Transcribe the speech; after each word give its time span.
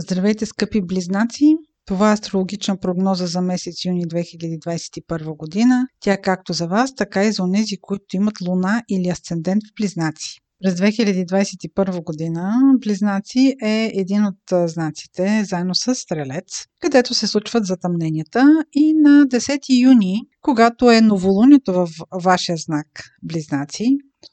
Здравейте, 0.00 0.46
скъпи 0.46 0.80
близнаци! 0.80 1.56
Това 1.86 2.10
е 2.10 2.12
астрологична 2.12 2.76
прогноза 2.76 3.26
за 3.26 3.40
месец 3.40 3.84
юни 3.84 4.06
2021 4.06 5.36
година. 5.36 5.86
Тя 6.00 6.12
е 6.12 6.20
както 6.20 6.52
за 6.52 6.66
вас, 6.66 6.94
така 6.94 7.24
и 7.24 7.32
за 7.32 7.42
онези, 7.42 7.76
които 7.80 8.16
имат 8.16 8.40
луна 8.48 8.82
или 8.88 9.08
асцендент 9.08 9.62
в 9.62 9.74
близнаци. 9.80 10.38
През 10.62 10.74
2021 10.74 12.04
година 12.04 12.52
Близнаци 12.80 13.54
е 13.62 13.92
един 13.94 14.24
от 14.24 14.70
знаците, 14.70 15.44
заедно 15.44 15.74
с 15.74 15.94
Стрелец, 15.94 16.66
където 16.80 17.14
се 17.14 17.26
случват 17.26 17.66
затъмненията 17.66 18.64
и 18.72 18.94
на 18.94 19.26
10 19.26 19.82
юни, 19.82 20.20
когато 20.40 20.90
е 20.90 21.00
новолунието 21.00 21.72
в 21.72 21.88
вашия 22.22 22.56
знак 22.56 22.86
Близнаци, 23.22 23.86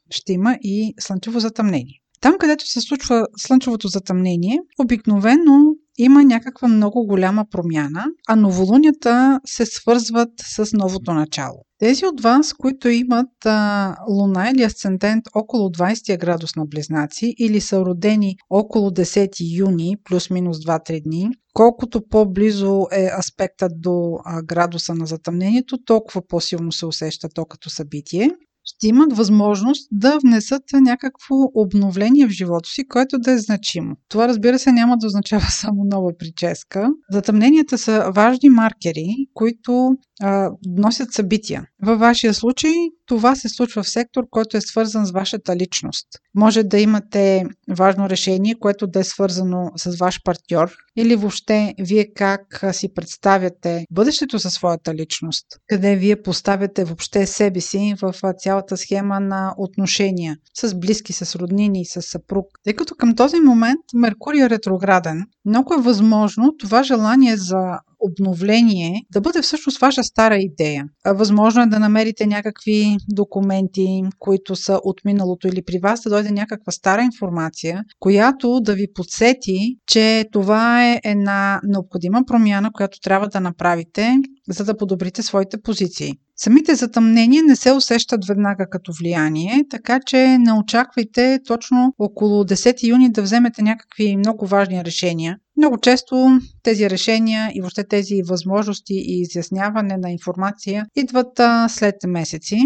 ще 0.10 0.34
има 0.34 0.58
и 0.62 0.94
слънчево 1.00 1.40
затъмнение. 1.40 2.02
Там, 2.26 2.36
където 2.40 2.68
се 2.68 2.82
случва 2.82 3.28
слънчевото 3.38 3.88
затъмнение, 3.88 4.60
обикновено 4.80 5.76
има 5.98 6.24
някаква 6.24 6.68
много 6.68 7.06
голяма 7.08 7.46
промяна, 7.52 8.06
а 8.28 8.36
новолунията 8.36 9.40
се 9.46 9.66
свързват 9.66 10.30
с 10.38 10.74
новото 10.74 11.14
начало. 11.14 11.58
Тези 11.80 12.06
от 12.06 12.22
вас, 12.22 12.54
които 12.54 12.90
имат 12.90 13.46
а, 13.46 13.96
луна 14.10 14.50
или 14.50 14.64
асцендент 14.64 15.26
около 15.36 15.70
20 15.70 16.20
градус 16.20 16.56
на 16.56 16.66
близнаци 16.66 17.36
или 17.40 17.62
са 17.62 17.82
родени 17.82 18.36
около 18.50 18.90
10 18.90 19.58
юни, 19.58 19.96
плюс-минус 20.04 20.58
2-3 20.58 21.04
дни, 21.04 21.30
колкото 21.54 22.02
по-близо 22.10 22.88
е 22.92 23.10
аспектът 23.20 23.72
до 23.76 24.18
а, 24.26 24.42
градуса 24.42 24.96
на 24.96 25.06
затъмнението, 25.06 25.78
толкова 25.86 26.22
по-силно 26.28 26.72
се 26.72 26.86
усеща 26.86 27.30
то 27.30 27.46
като 27.46 27.70
събитие 27.70 28.30
ще 28.66 28.88
имат 28.88 29.18
възможност 29.18 29.88
да 29.92 30.20
внесат 30.20 30.64
някакво 30.74 31.36
обновление 31.54 32.28
в 32.28 32.30
живота 32.30 32.70
си, 32.70 32.88
което 32.88 33.20
да 33.20 33.32
е 33.32 33.38
значимо. 33.38 33.96
Това 34.10 34.28
разбира 34.28 34.60
се 34.60 34.72
няма 34.72 34.98
да 34.98 35.08
означава 35.08 35.46
само 35.50 35.84
нова 35.86 36.12
прическа. 36.20 36.90
Затъмненията 37.12 37.78
са 37.78 38.12
важни 38.16 38.50
маркери, 38.50 39.16
които 39.34 39.90
а, 40.22 40.50
носят 40.78 41.14
събития. 41.14 41.66
Във 41.82 42.00
вашия 42.00 42.34
случай 42.34 42.74
това 43.06 43.36
се 43.36 43.50
случва 43.50 43.84
в 43.84 43.90
сектор, 43.90 44.24
който 44.30 44.58
е 44.58 44.62
свързан 44.62 45.06
с 45.06 45.12
вашата 45.12 45.56
личност. 45.56 46.08
Може 46.36 46.64
да 46.64 46.80
имате 46.80 47.46
важно 47.70 48.10
решение, 48.10 48.56
което 48.60 48.88
да 48.88 49.00
е 49.00 49.04
свързано 49.04 49.72
с 49.78 49.98
ваш 49.98 50.24
партньор 50.24 50.72
или 50.98 51.16
въобще 51.16 51.74
вие 51.80 52.14
как 52.14 52.66
си 52.72 52.94
представяте 52.94 53.86
бъдещето 53.92 54.40
със 54.40 54.54
своята 54.54 54.96
личност, 54.96 55.46
къде 55.68 55.96
вие 55.96 56.22
поставяте 56.22 56.84
въобще 56.84 57.26
себе 57.26 57.62
си 57.62 57.96
в 58.02 58.14
цялата 58.38 58.78
схема 58.78 59.20
на 59.20 59.54
отношения 59.58 60.38
с 60.54 60.76
близки, 60.76 61.14
с 61.14 61.36
роднини, 61.36 61.86
с 61.86 62.02
съпруг. 62.02 62.46
Тъй 62.64 62.74
като 62.74 62.96
към 62.96 63.16
този 63.16 63.40
момент 63.40 63.82
Меркурий 63.94 64.42
е 64.42 64.50
ретрограден, 64.50 65.26
много 65.46 65.74
е 65.74 65.82
възможно 65.82 66.54
това 66.60 66.84
желание 66.84 67.38
за 67.38 67.80
обновление 68.06 69.02
да 69.12 69.22
бъде 69.22 69.42
всъщност 69.42 69.80
ваша 69.80 70.04
стара 70.04 70.38
идея. 70.38 70.86
Възможно 71.06 71.62
е 71.62 71.68
да 71.68 71.80
намерите 71.80 72.26
някакви 72.28 72.98
документи, 73.10 74.04
които 74.20 74.56
са 74.56 74.80
от 74.84 75.06
миналото 75.06 75.48
или 75.48 75.62
при 75.66 75.80
вас 75.80 76.02
да 76.02 76.10
дойде 76.10 76.32
някаква 76.32 76.72
стара 76.72 77.02
информация, 77.02 77.84
която 78.00 78.60
да 78.60 78.74
ви 78.74 78.88
подсети, 78.94 79.78
че 79.88 80.26
това 80.32 80.92
е 80.92 81.02
една 81.04 81.60
необходима 81.64 82.22
промяна, 82.28 82.72
която 82.74 83.00
трябва 83.00 83.28
да 83.28 83.40
направите, 83.40 84.16
за 84.50 84.66
да 84.66 84.78
подобрите 84.78 85.24
своите 85.24 85.62
позиции. 85.62 86.14
Самите 86.38 86.76
затъмнения 86.76 87.44
не 87.44 87.56
се 87.56 87.72
усещат 87.72 88.26
веднага 88.26 88.66
като 88.70 88.92
влияние, 89.00 89.64
така 89.70 90.00
че 90.06 90.38
не 90.38 90.54
очаквайте 90.54 91.40
точно 91.48 91.94
около 92.00 92.44
10 92.44 92.88
юни 92.88 93.12
да 93.12 93.22
вземете 93.22 93.62
някакви 93.62 94.18
много 94.18 94.48
важни 94.48 94.86
решения. 94.86 95.38
Много 95.58 95.78
често 95.78 96.40
тези 96.64 96.90
решения 96.90 97.52
и 97.54 97.62
въобще 97.62 97.88
тези 97.88 98.22
възможности 98.24 98.94
и 98.94 99.22
изясняване 99.22 99.98
на 99.98 100.12
информация 100.12 100.86
идват 100.96 101.40
след 101.72 101.96
месеци. 102.08 102.58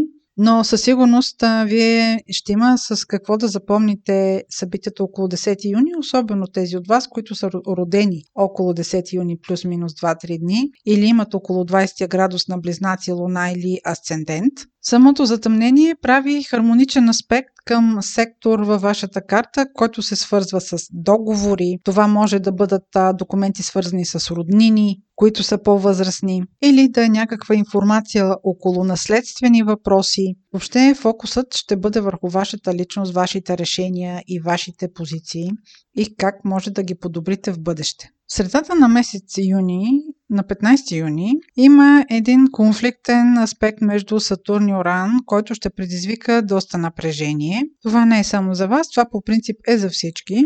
Но 0.42 0.64
със 0.64 0.82
сигурност 0.82 1.44
а, 1.44 1.64
вие 1.64 2.24
ще 2.30 2.52
има 2.52 2.78
с 2.78 3.06
какво 3.06 3.38
да 3.38 3.48
запомните 3.48 4.44
събитията 4.50 5.04
около 5.04 5.28
10 5.28 5.72
юни, 5.72 5.92
особено 6.00 6.48
тези 6.48 6.78
от 6.78 6.88
вас, 6.88 7.08
които 7.08 7.36
са 7.36 7.50
родени 7.68 8.24
около 8.36 8.74
10 8.74 9.14
юни 9.14 9.38
плюс-минус 9.48 9.94
2-3 9.94 10.40
дни 10.40 10.72
или 10.86 11.06
имат 11.06 11.34
около 11.34 11.64
20 11.64 12.08
градус 12.08 12.48
на 12.48 12.58
близнаци, 12.58 13.12
луна 13.12 13.52
или 13.52 13.80
асцендент. 13.88 14.54
Самото 14.82 15.26
затъмнение 15.26 15.96
прави 16.02 16.44
хармоничен 16.44 17.10
аспект 17.10 17.50
към 17.66 17.98
сектор 18.02 18.60
във 18.60 18.82
вашата 18.82 19.22
карта, 19.22 19.66
който 19.74 20.02
се 20.02 20.16
свързва 20.16 20.62
с 20.62 20.78
договори. 20.92 21.78
Това 21.84 22.08
може 22.08 22.40
да 22.40 22.52
бъдат 22.52 22.84
документи 23.14 23.64
свързани 23.64 24.06
с 24.06 24.32
роднини, 24.32 24.98
които 25.16 25.44
са 25.44 25.64
по-възрастни, 25.64 26.44
или 26.64 26.90
да 26.90 27.06
е 27.06 27.10
някаква 27.10 27.56
информация 27.56 28.36
около 28.44 28.84
наследствени 28.84 29.64
въпроси. 29.64 30.29
Въобще 30.54 30.94
фокусът 30.98 31.56
ще 31.56 31.76
бъде 31.78 32.02
върху 32.02 32.30
вашата 32.30 32.74
личност, 32.74 33.14
вашите 33.14 33.58
решения 33.58 34.24
и 34.28 34.40
вашите 34.40 34.94
позиции 34.94 35.50
и 35.98 36.16
как 36.16 36.36
може 36.46 36.72
да 36.72 36.84
ги 36.84 36.96
подобрите 36.96 37.52
в 37.52 37.60
бъдеще. 37.60 38.10
В 38.28 38.34
средата 38.34 38.76
на 38.76 38.88
месец 38.88 39.34
юни, 39.38 39.90
на 40.30 40.44
15 40.44 40.98
юни, 41.00 41.34
има 41.58 42.06
един 42.10 42.48
конфликтен 42.52 43.38
аспект 43.38 43.82
между 43.82 44.20
Сатурн 44.20 44.70
и 44.70 44.74
Оран, 44.74 45.12
който 45.26 45.56
ще 45.56 45.70
предизвика 45.70 46.42
доста 46.42 46.78
напрежение. 46.78 47.64
Това 47.84 48.06
не 48.06 48.20
е 48.20 48.24
само 48.24 48.54
за 48.54 48.68
вас, 48.68 48.90
това 48.90 49.06
по 49.12 49.22
принцип 49.22 49.56
е 49.68 49.78
за 49.78 49.90
всички. 49.90 50.46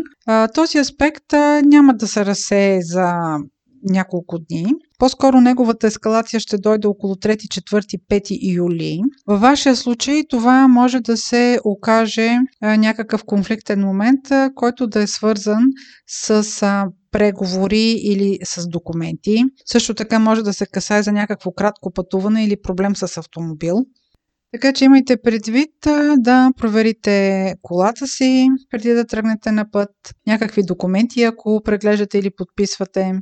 Този 0.54 0.78
аспект 0.78 1.32
няма 1.64 1.94
да 1.94 2.08
се 2.08 2.26
разсее 2.26 2.82
за 2.82 3.14
няколко 3.84 4.38
дни. 4.38 4.66
По-скоро 4.98 5.40
неговата 5.40 5.86
ескалация 5.86 6.40
ще 6.40 6.58
дойде 6.58 6.86
около 6.86 7.14
3, 7.14 7.36
4, 7.36 8.00
5 8.10 8.54
юли. 8.54 9.00
Във 9.26 9.40
вашия 9.40 9.76
случай 9.76 10.22
това 10.28 10.68
може 10.68 11.00
да 11.00 11.16
се 11.16 11.58
окаже 11.64 12.38
някакъв 12.62 13.24
конфликтен 13.24 13.80
момент, 13.80 14.20
който 14.54 14.86
да 14.86 15.02
е 15.02 15.06
свързан 15.06 15.62
с 16.06 16.44
преговори 17.10 17.90
или 17.90 18.38
с 18.44 18.68
документи. 18.68 19.44
Също 19.66 19.94
така 19.94 20.18
може 20.18 20.42
да 20.42 20.52
се 20.52 20.66
касае 20.66 21.02
за 21.02 21.12
някакво 21.12 21.52
кратко 21.52 21.92
пътуване 21.92 22.44
или 22.44 22.56
проблем 22.62 22.96
с 22.96 23.16
автомобил. 23.16 23.76
Така 24.52 24.72
че 24.72 24.84
имайте 24.84 25.16
предвид 25.16 25.70
да 26.18 26.50
проверите 26.56 27.54
колата 27.62 28.06
си 28.06 28.48
преди 28.70 28.92
да 28.92 29.06
тръгнете 29.06 29.52
на 29.52 29.70
път, 29.70 29.90
някакви 30.26 30.62
документи, 30.62 31.22
ако 31.22 31.60
преглеждате 31.64 32.18
или 32.18 32.30
подписвате, 32.36 33.12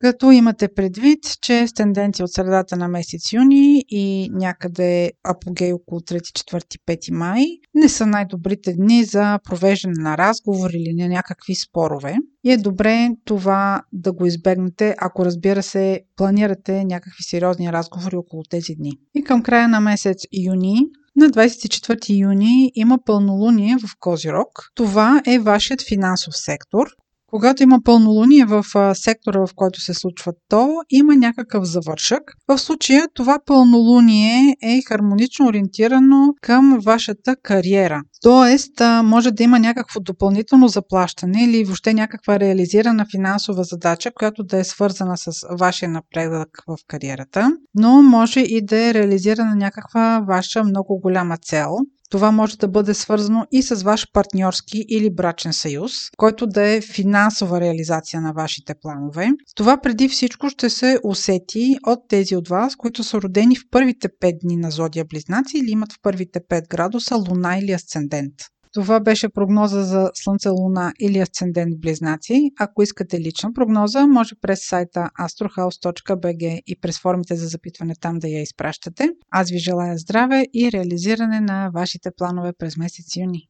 като 0.00 0.30
имате 0.30 0.68
предвид, 0.74 1.18
че 1.42 1.66
с 1.66 1.72
тенденция 1.72 2.24
от 2.24 2.32
средата 2.32 2.76
на 2.76 2.88
месец 2.88 3.32
юни 3.32 3.84
и 3.88 4.30
някъде 4.32 5.12
апогей 5.24 5.72
около 5.72 6.00
3, 6.00 6.18
4, 6.18 6.78
5 6.86 7.10
май 7.12 7.44
не 7.74 7.88
са 7.88 8.06
най-добрите 8.06 8.72
дни 8.72 9.04
за 9.04 9.38
провеждане 9.44 10.02
на 10.02 10.18
разговор 10.18 10.70
или 10.70 10.94
на 11.02 11.08
някакви 11.08 11.54
спорове. 11.54 12.16
И 12.44 12.52
е 12.52 12.56
добре 12.56 13.08
това 13.24 13.82
да 13.92 14.12
го 14.12 14.26
избегнете, 14.26 14.94
ако 14.98 15.24
разбира 15.24 15.62
се 15.62 16.00
планирате 16.16 16.84
някакви 16.84 17.22
сериозни 17.22 17.72
разговори 17.72 18.16
около 18.16 18.42
тези 18.50 18.74
дни. 18.74 18.92
И 19.14 19.24
към 19.24 19.42
края 19.42 19.68
на 19.68 19.80
месец 19.80 20.18
юни 20.44 20.80
на 21.16 21.30
24 21.30 22.20
юни 22.20 22.72
има 22.74 22.98
пълнолуние 23.04 23.76
в 23.76 23.96
Козирог. 24.00 24.48
Това 24.74 25.22
е 25.26 25.38
вашият 25.38 25.82
финансов 25.88 26.36
сектор. 26.36 26.86
Когато 27.30 27.62
има 27.62 27.80
пълнолуние 27.84 28.44
в 28.44 28.64
сектора, 28.94 29.38
в 29.38 29.48
който 29.56 29.80
се 29.80 29.94
случва 29.94 30.32
то, 30.48 30.74
има 30.90 31.16
някакъв 31.16 31.64
завършък. 31.64 32.22
В 32.48 32.58
случая 32.58 33.06
това 33.14 33.38
пълнолуние 33.46 34.56
е 34.62 34.82
хармонично 34.88 35.46
ориентирано 35.46 36.34
към 36.42 36.78
вашата 36.84 37.36
кариера. 37.42 38.02
Тоест, 38.22 38.72
може 39.04 39.30
да 39.30 39.42
има 39.42 39.58
някакво 39.58 40.00
допълнително 40.00 40.68
заплащане 40.68 41.44
или 41.44 41.64
въобще 41.64 41.94
някаква 41.94 42.40
реализирана 42.40 43.06
финансова 43.10 43.64
задача, 43.64 44.10
която 44.14 44.44
да 44.44 44.58
е 44.58 44.64
свързана 44.64 45.16
с 45.16 45.30
вашия 45.60 45.88
напредък 45.88 46.48
в 46.68 46.76
кариерата, 46.86 47.52
но 47.74 48.02
може 48.02 48.40
и 48.40 48.64
да 48.64 48.88
е 48.88 48.94
реализирана 48.94 49.54
някаква 49.54 50.24
ваша 50.28 50.64
много 50.64 51.00
голяма 51.00 51.36
цел. 51.36 51.76
Това 52.10 52.30
може 52.30 52.58
да 52.58 52.68
бъде 52.68 52.94
свързано 52.94 53.46
и 53.52 53.62
с 53.62 53.82
ваш 53.82 54.06
партньорски 54.12 54.84
или 54.88 55.14
брачен 55.14 55.52
съюз, 55.52 55.92
който 56.16 56.46
да 56.46 56.68
е 56.68 56.80
финансова 56.80 57.60
реализация 57.60 58.20
на 58.20 58.32
вашите 58.32 58.74
планове. 58.82 59.28
Това 59.54 59.80
преди 59.80 60.08
всичко 60.08 60.50
ще 60.50 60.70
се 60.70 60.98
усети 61.04 61.76
от 61.86 61.98
тези 62.08 62.36
от 62.36 62.48
вас, 62.48 62.76
които 62.76 63.04
са 63.04 63.20
родени 63.20 63.56
в 63.56 63.62
първите 63.70 64.08
5 64.08 64.38
дни 64.42 64.56
на 64.56 64.70
зодия 64.70 65.04
Близнаци 65.04 65.58
или 65.58 65.70
имат 65.70 65.92
в 65.92 65.96
първите 66.02 66.40
5 66.50 66.68
градуса 66.68 67.16
луна 67.16 67.58
или 67.58 67.72
асцендент. 67.72 68.34
Това 68.72 69.00
беше 69.00 69.28
прогноза 69.28 69.82
за 69.82 70.10
Слънце, 70.14 70.48
Луна 70.48 70.92
или 71.00 71.18
Асцендент 71.18 71.80
Близнаци. 71.80 72.50
Ако 72.58 72.82
искате 72.82 73.20
лична 73.20 73.52
прогноза, 73.52 74.06
може 74.06 74.34
през 74.40 74.68
сайта 74.68 75.10
astrohouse.bg 75.20 76.60
и 76.66 76.80
през 76.80 77.00
формите 77.00 77.36
за 77.36 77.46
запитване 77.46 77.94
там 78.00 78.18
да 78.18 78.28
я 78.28 78.42
изпращате. 78.42 79.10
Аз 79.30 79.50
ви 79.50 79.58
желая 79.58 79.98
здраве 79.98 80.44
и 80.54 80.72
реализиране 80.72 81.40
на 81.40 81.70
вашите 81.74 82.10
планове 82.16 82.52
през 82.58 82.76
месец 82.76 83.16
юни. 83.16 83.42